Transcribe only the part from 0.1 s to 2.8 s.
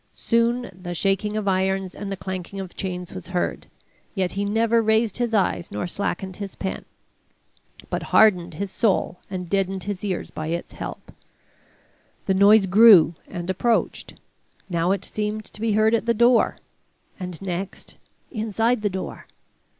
Soon the shaking of irons and the clanking of